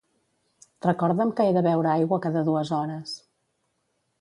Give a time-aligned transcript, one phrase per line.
[0.85, 3.15] Recorda'm que he de beure aigua cada dues hores.